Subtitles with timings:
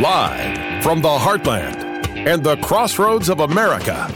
[0.00, 4.06] Live from the heartland and the crossroads of America,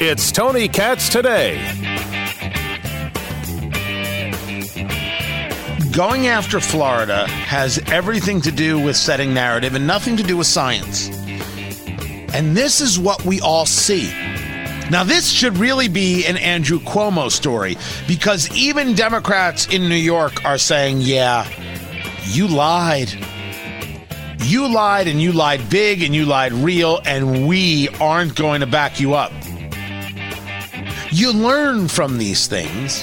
[0.00, 1.58] it's Tony Katz today.
[5.92, 10.48] Going after Florida has everything to do with setting narrative and nothing to do with
[10.48, 11.08] science.
[12.34, 14.10] And this is what we all see.
[14.90, 17.76] Now, this should really be an Andrew Cuomo story
[18.08, 21.48] because even Democrats in New York are saying, yeah,
[22.24, 23.14] you lied.
[24.40, 28.66] You lied and you lied big and you lied real, and we aren't going to
[28.66, 29.32] back you up.
[31.10, 33.02] You learn from these things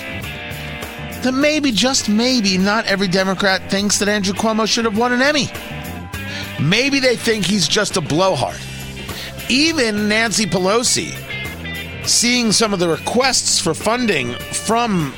[1.24, 5.22] that maybe, just maybe, not every Democrat thinks that Andrew Cuomo should have won an
[5.22, 5.50] Emmy.
[6.62, 8.60] Maybe they think he's just a blowhard.
[9.50, 11.14] Even Nancy Pelosi,
[12.08, 15.14] seeing some of the requests for funding from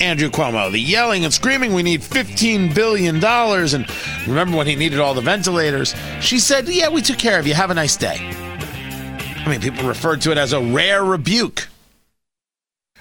[0.00, 3.16] Andrew Cuomo, the yelling and screaming, we need $15 billion.
[3.22, 3.86] And
[4.26, 5.94] remember when he needed all the ventilators?
[6.20, 7.54] She said, Yeah, we took care of you.
[7.54, 8.16] Have a nice day.
[8.20, 11.68] I mean, people referred to it as a rare rebuke.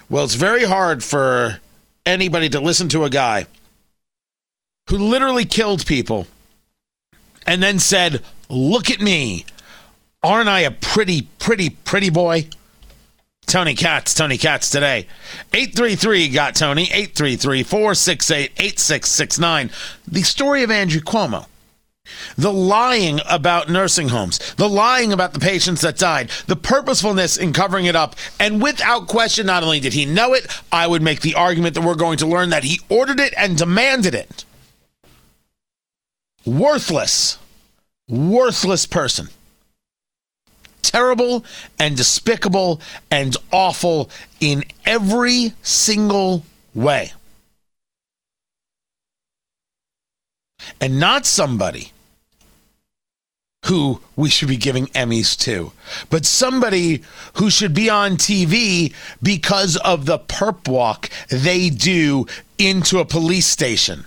[0.10, 1.60] Well, it's very hard for
[2.06, 3.46] anybody to listen to a guy
[4.90, 6.28] who literally killed people
[7.46, 9.46] and then said, Look at me.
[10.24, 12.48] Aren't I a pretty, pretty, pretty boy?
[13.52, 15.08] Tony Katz, Tony Katz today.
[15.54, 19.70] 833 got Tony, 833 468 8669.
[20.08, 21.48] The story of Andrew Cuomo.
[22.38, 27.52] The lying about nursing homes, the lying about the patients that died, the purposefulness in
[27.52, 28.16] covering it up.
[28.40, 31.84] And without question, not only did he know it, I would make the argument that
[31.84, 34.46] we're going to learn that he ordered it and demanded it.
[36.46, 37.38] Worthless,
[38.08, 39.28] worthless person
[40.82, 41.46] terrible
[41.80, 47.14] and despicable and awful in every single way.
[50.80, 51.92] And not somebody
[53.66, 55.72] who we should be giving Emmys to,
[56.10, 57.04] but somebody
[57.36, 62.26] who should be on TV because of the perp walk they do
[62.58, 64.06] into a police station.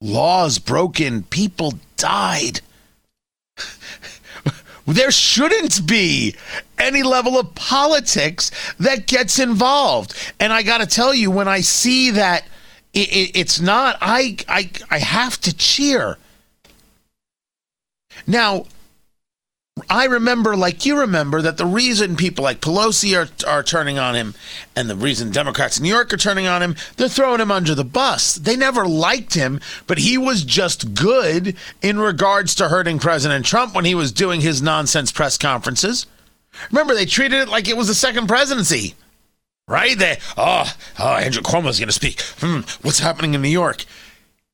[0.00, 2.60] Laws broken, people died
[4.86, 6.34] there shouldn't be
[6.78, 10.14] any level of politics that gets involved.
[10.40, 12.44] And I got to tell you, when I see that
[12.92, 16.18] it, it, it's not, I, I, I have to cheer.
[18.26, 18.66] Now,
[19.88, 24.14] I remember, like you remember, that the reason people like Pelosi are, are turning on
[24.14, 24.34] him
[24.76, 27.74] and the reason Democrats in New York are turning on him, they're throwing him under
[27.74, 28.34] the bus.
[28.36, 33.74] They never liked him, but he was just good in regards to hurting President Trump
[33.74, 36.06] when he was doing his nonsense press conferences.
[36.70, 38.94] Remember, they treated it like it was the second presidency,
[39.66, 39.98] right?
[39.98, 42.20] They, oh, oh Andrew Cuomo's going to speak.
[42.38, 43.84] Hmm, what's happening in New York?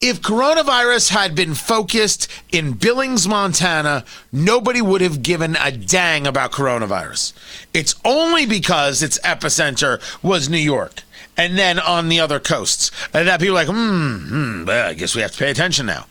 [0.00, 6.52] If coronavirus had been focused in Billings, Montana, nobody would have given a dang about
[6.52, 7.32] coronavirus.
[7.74, 11.02] It's only because its epicenter was New York
[11.36, 15.22] and then on the other coasts that people are like, hmm, hmm I guess we
[15.22, 16.06] have to pay attention now.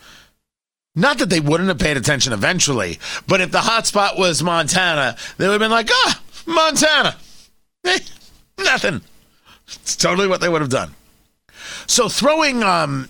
[0.94, 5.46] Not that they wouldn't have paid attention eventually, but if the hotspot was Montana, they
[5.46, 7.16] would have been like, ah, Montana.
[7.86, 8.00] Eh,
[8.58, 9.00] nothing.
[9.66, 10.94] It's totally what they would have done.
[11.86, 13.08] So throwing um,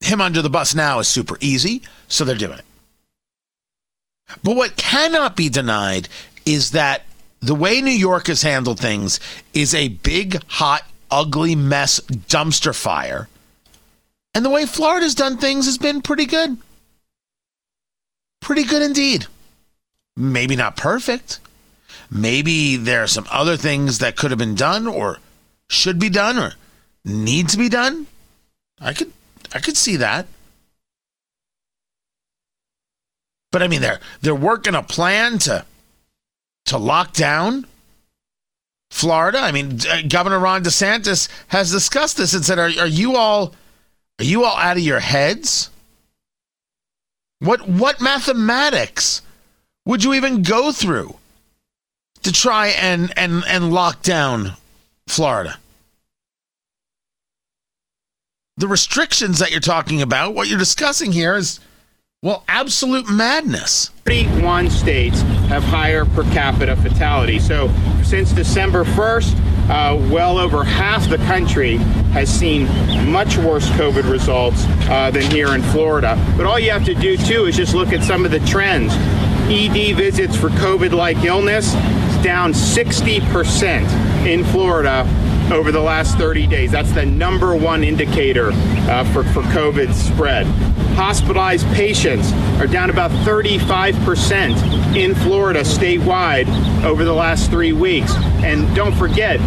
[0.00, 2.64] him under the bus now is super easy, so they're doing it.
[4.42, 6.08] But what cannot be denied
[6.44, 7.02] is that
[7.40, 9.20] the way New York has handled things
[9.54, 13.28] is a big, hot, ugly mess dumpster fire.
[14.34, 16.58] And the way Florida's done things has been pretty good.
[18.40, 19.26] Pretty good indeed.
[20.16, 21.40] Maybe not perfect.
[22.10, 25.18] Maybe there are some other things that could have been done or
[25.68, 26.52] should be done or
[27.04, 28.06] need to be done.
[28.80, 29.12] I could
[29.54, 30.26] I could see that.
[33.52, 35.64] But I mean, they're they're working a plan to
[36.66, 37.66] to lock down
[38.90, 39.38] Florida.
[39.38, 43.54] I mean, uh, Governor Ron DeSantis has discussed this and said, "Are, are you all
[44.18, 45.70] are you all out of your heads?
[47.38, 49.22] What what mathematics
[49.84, 51.16] would you even go through
[52.22, 54.52] to try and and and lock down
[55.06, 55.58] Florida?"
[58.58, 61.60] The restrictions that you're talking about, what you're discussing here is,
[62.22, 63.90] well, absolute madness.
[64.06, 65.20] 31 states
[65.50, 67.38] have higher per capita fatality.
[67.38, 67.70] So
[68.02, 69.38] since December 1st,
[69.68, 71.76] uh, well over half the country
[72.14, 72.66] has seen
[73.10, 76.16] much worse COVID results uh, than here in Florida.
[76.36, 78.92] But all you have to do, too, is just look at some of the trends.
[79.48, 85.04] ED visits for COVID like illness is down 60% in Florida
[85.52, 86.72] over the last 30 days.
[86.72, 90.46] That's the number one indicator uh, for, for COVID spread.
[90.96, 96.48] Hospitalized patients are down about 35% in Florida statewide
[96.84, 98.14] over the last three weeks.
[98.42, 99.40] And don't forget,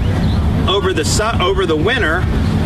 [0.69, 2.21] over the su- over the winter,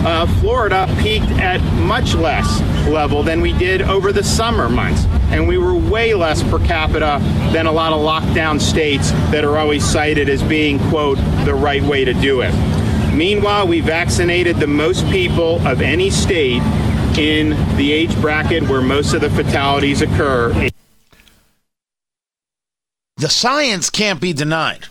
[0.06, 2.60] uh, Florida peaked at much less
[2.90, 7.20] level than we did over the summer months, and we were way less per capita
[7.54, 11.84] than a lot of lockdown states that are always cited as being quote the right
[11.84, 12.54] way to do it.
[13.14, 16.64] Meanwhile, we vaccinated the most people of any state
[17.18, 20.70] in the age bracket where most of the fatalities occur.
[23.18, 24.88] The science can't be denied.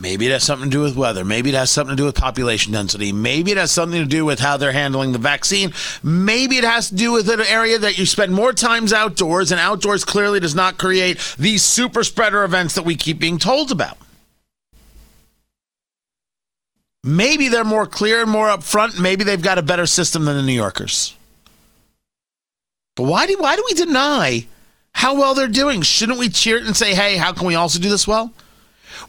[0.00, 1.24] Maybe it has something to do with weather.
[1.24, 3.12] Maybe it has something to do with population density.
[3.12, 5.72] Maybe it has something to do with how they're handling the vaccine.
[6.02, 9.60] Maybe it has to do with an area that you spend more times outdoors, and
[9.60, 13.96] outdoors clearly does not create these super spreader events that we keep being told about.
[17.04, 19.00] Maybe they're more clear and more upfront.
[19.00, 21.16] Maybe they've got a better system than the New Yorkers.
[22.94, 24.46] But why do why do we deny
[24.94, 25.82] how well they're doing?
[25.82, 28.32] Shouldn't we cheer it and say, "Hey, how can we also do this well?"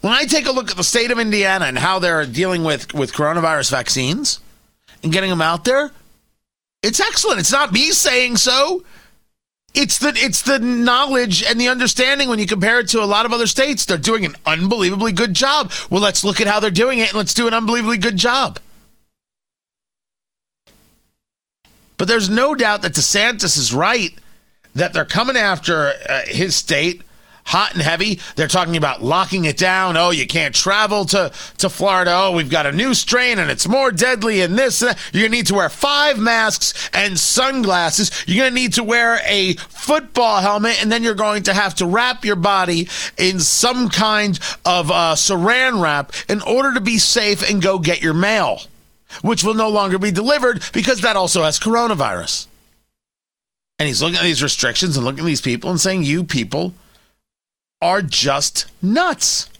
[0.00, 2.92] When I take a look at the state of Indiana and how they're dealing with
[2.94, 4.40] with coronavirus vaccines
[5.02, 5.92] and getting them out there,
[6.82, 7.40] it's excellent.
[7.40, 8.82] It's not me saying so.
[9.74, 13.26] It's the it's the knowledge and the understanding when you compare it to a lot
[13.26, 13.84] of other states.
[13.84, 15.72] They're doing an unbelievably good job.
[15.90, 18.60] Well, let's look at how they're doing it and let's do an unbelievably good job.
[21.96, 24.14] But there's no doubt that DeSantis is right
[24.74, 27.02] that they're coming after uh, his state
[27.44, 28.20] hot and heavy.
[28.36, 29.96] They're talking about locking it down.
[29.96, 32.12] Oh, you can't travel to, to Florida.
[32.14, 34.82] Oh, we've got a new strain and it's more deadly and this.
[34.82, 38.10] And You're going to need to wear five masks and sunglasses.
[38.26, 41.74] You're going to need to wear a football helmet and then you're going to have
[41.76, 42.88] to wrap your body
[43.18, 48.02] in some kind of uh, saran wrap in order to be safe and go get
[48.02, 48.62] your mail,
[49.22, 52.46] which will no longer be delivered because that also has coronavirus.
[53.78, 56.74] And he's looking at these restrictions and looking at these people and saying, You people
[57.84, 59.50] are just nuts.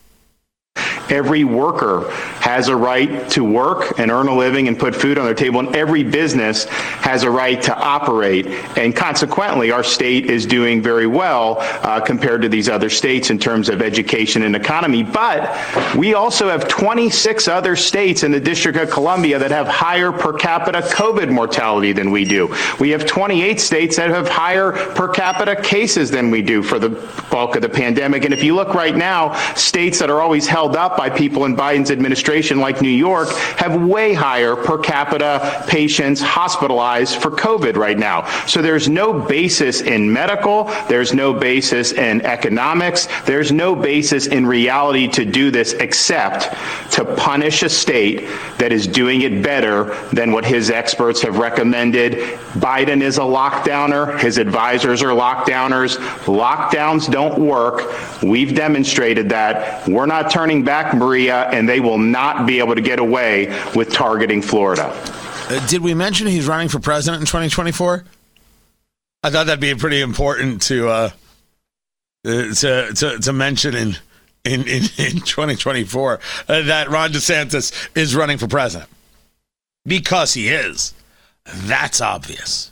[1.10, 2.10] Every worker
[2.40, 5.60] has a right to work and earn a living and put food on their table,
[5.60, 8.46] and every business has a right to operate.
[8.76, 13.38] And consequently, our state is doing very well uh, compared to these other states in
[13.38, 15.02] terms of education and economy.
[15.02, 15.54] But
[15.96, 20.32] we also have 26 other states in the District of Columbia that have higher per
[20.32, 22.54] capita COVID mortality than we do.
[22.80, 26.90] We have 28 states that have higher per capita cases than we do for the
[27.30, 28.24] bulk of the pandemic.
[28.24, 31.56] And if you look right now, states that are always held up by people in
[31.56, 37.98] Biden's administration, like New York, have way higher per capita patients hospitalized for COVID right
[37.98, 38.26] now.
[38.46, 44.46] So there's no basis in medical, there's no basis in economics, there's no basis in
[44.46, 46.54] reality to do this except
[46.92, 52.12] to punish a state that is doing it better than what his experts have recommended.
[52.54, 55.96] Biden is a lockdowner, his advisors are lockdowners.
[56.24, 57.82] Lockdowns don't work.
[58.22, 59.86] We've demonstrated that.
[59.88, 63.92] We're not turning back Maria, and they will not be able to get away with
[63.92, 64.90] targeting Florida.
[65.48, 68.04] Uh, did we mention he's running for president in 2024?
[69.22, 71.10] I thought that'd be pretty important to uh,
[72.26, 73.96] uh, to, to to mention in
[74.44, 78.90] in in, in 2024 uh, that Ron DeSantis is running for president
[79.84, 80.94] because he is.
[81.44, 82.70] That's obvious.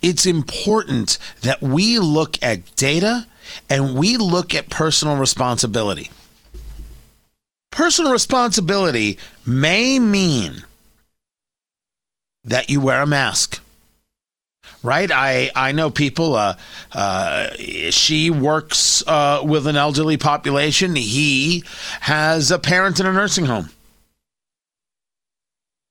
[0.00, 3.26] It's important that we look at data
[3.68, 6.10] and we look at personal responsibility.
[7.70, 10.64] Personal responsibility may mean
[12.44, 13.60] that you wear a mask.
[14.82, 16.36] Right, I I know people.
[16.36, 16.54] Uh,
[16.92, 17.48] uh,
[17.90, 20.94] she works uh, with an elderly population.
[20.94, 21.64] He
[22.00, 23.70] has a parent in a nursing home.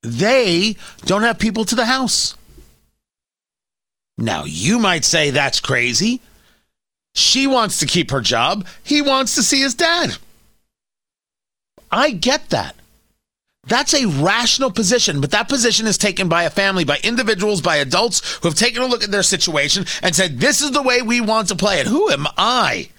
[0.03, 2.35] They don't have people to the house.
[4.17, 6.21] Now, you might say that's crazy.
[7.17, 8.67] She wants to keep her job.
[8.83, 10.17] He wants to see his dad.
[11.91, 12.75] I get that.
[13.65, 17.77] That's a rational position, but that position is taken by a family, by individuals, by
[17.77, 21.01] adults who have taken a look at their situation and said, This is the way
[21.01, 21.87] we want to play it.
[21.87, 22.89] Who am I?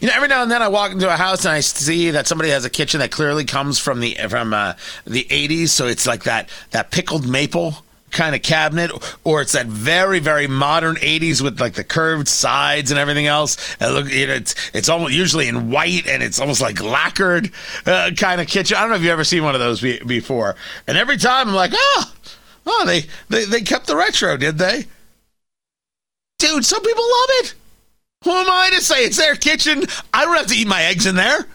[0.00, 2.26] You know, every now and then I walk into a house and I see that
[2.26, 4.74] somebody has a kitchen that clearly comes from the from uh,
[5.06, 8.90] the 80s, so it's like that that pickled maple kind of cabinet,
[9.24, 13.76] or it's that very, very modern 80s with like the curved sides and everything else.
[13.80, 17.50] And look, you know, it's it's almost usually in white and it's almost like lacquered
[17.86, 18.76] uh, kind of kitchen.
[18.76, 20.56] I don't know if you've ever seen one of those be- before.
[20.86, 22.12] And every time I'm like, oh,
[22.66, 24.86] oh, they, they they kept the retro, did they?
[26.38, 27.54] Dude, some people love it.
[28.24, 29.84] Who am I to say it's their kitchen?
[30.12, 31.46] I don't have to eat my eggs in there.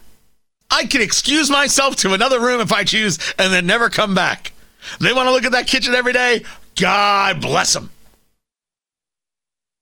[0.71, 4.51] I can excuse myself to another room if I choose and then never come back.
[4.99, 6.43] They want to look at that kitchen every day.
[6.75, 7.89] God bless them.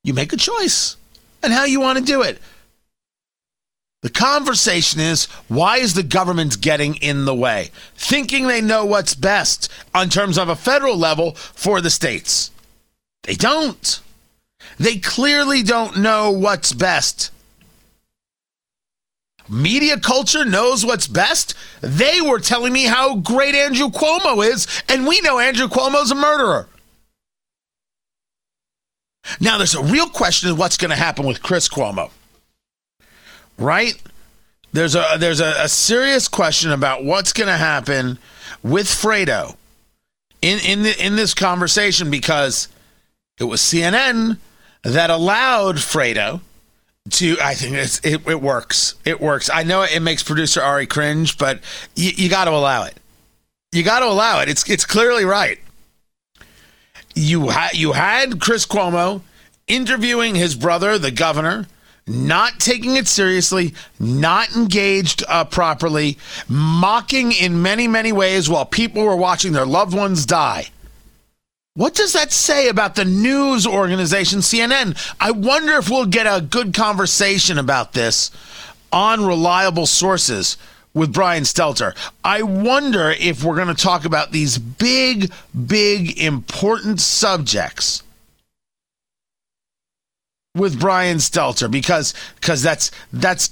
[0.03, 0.97] You make a choice
[1.41, 2.39] and how you want to do it.
[4.01, 9.15] The conversation is why is the government getting in the way, thinking they know what's
[9.15, 12.51] best on terms of a federal level for the states?
[13.23, 14.01] They don't.
[14.77, 17.31] They clearly don't know what's best.
[19.49, 21.53] Media culture knows what's best.
[21.81, 26.15] They were telling me how great Andrew Cuomo is, and we know Andrew Cuomo's a
[26.15, 26.67] murderer.
[29.39, 32.09] Now, there's a real question of what's going to happen with Chris Cuomo
[33.57, 34.01] right?
[34.71, 38.17] There's a there's a, a serious question about what's going to happen
[38.63, 39.55] with Fredo
[40.41, 42.67] in in the, in this conversation because
[43.39, 44.37] it was CNN
[44.83, 46.41] that allowed Fredo
[47.11, 48.95] to I think it, it works.
[49.05, 49.49] It works.
[49.49, 51.59] I know it makes producer Ari cringe, but
[51.95, 52.95] you, you got to allow it.
[53.71, 54.49] You got to allow it.
[54.49, 55.59] It's it's clearly right.
[57.15, 59.21] You had you had Chris Cuomo
[59.67, 61.67] interviewing his brother, the governor,
[62.07, 66.17] not taking it seriously, not engaged uh, properly,
[66.47, 70.67] mocking in many, many ways while people were watching their loved ones die.
[71.75, 74.95] What does that say about the news organization CNN?
[75.19, 78.29] I wonder if we'll get a good conversation about this
[78.91, 80.57] on reliable sources
[80.93, 81.95] with Brian Stelter.
[82.23, 85.31] I wonder if we're going to talk about these big,
[85.65, 88.03] big, important subjects
[90.53, 93.49] with Brian Stelter because because that's that's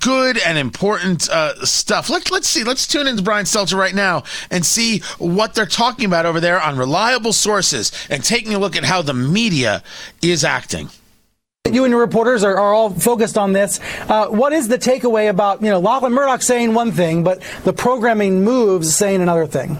[0.00, 2.10] good and important uh, stuff.
[2.10, 2.64] Let, let's see.
[2.64, 6.60] Let's tune into Brian Stelter right now and see what they're talking about over there
[6.60, 9.82] on reliable sources and taking a look at how the media
[10.20, 10.88] is acting.
[11.70, 13.78] You and your reporters are, are all focused on this.
[14.08, 17.72] Uh, what is the takeaway about, you know, Lachlan Murdoch saying one thing, but the
[17.72, 19.78] programming moves saying another thing?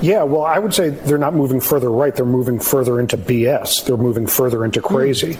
[0.00, 2.16] Yeah, well, I would say they're not moving further right.
[2.16, 3.84] They're moving further into BS.
[3.84, 5.38] They're moving further into crazy.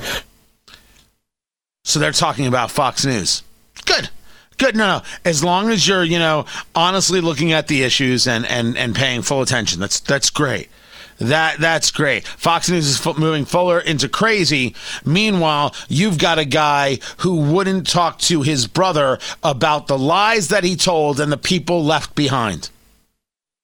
[1.92, 3.42] So they're talking about Fox News.
[3.84, 4.08] Good.
[4.56, 4.75] Good.
[4.75, 5.02] No, no.
[5.26, 9.20] As long as you're, you know, honestly looking at the issues and, and, and paying
[9.20, 10.70] full attention, that's that's great.
[11.18, 12.26] That that's great.
[12.26, 14.75] Fox News is f- moving fuller into crazy.
[15.04, 20.64] Meanwhile, you've got a guy who wouldn't talk to his brother about the lies that
[20.64, 22.70] he told and the people left behind.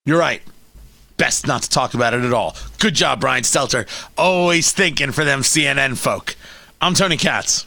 [0.04, 0.42] You're right
[1.16, 2.56] best not to talk about it at all.
[2.78, 3.88] Good job, Brian Stelter.
[4.16, 6.36] Always thinking for them CNN folk.
[6.80, 7.66] I'm Tony Katz.